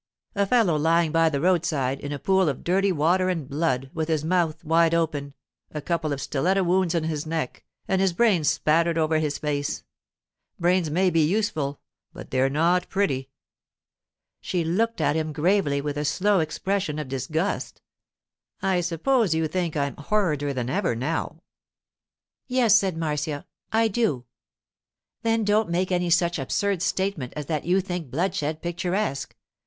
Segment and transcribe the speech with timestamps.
[0.33, 4.07] 'A fellow lying by the roadside, in a pool of dirty water and blood, with
[4.09, 5.35] his mouth wide open,
[5.73, 10.89] a couple of stiletto wounds in his neck, and his brains spattered over his face—brains
[10.89, 11.81] may be useful,
[12.13, 13.29] but they're not pretty.'
[14.39, 17.83] She looked at him gravely, with a slow expression of disgust.
[18.63, 21.43] 'I suppose you think I'm horrider than ever now?'
[22.47, 24.25] 'Yes, said Marcia; 'I do.'
[25.21, 29.35] 'Then don't make any such absurd statement as that you think bloodshed picturesque.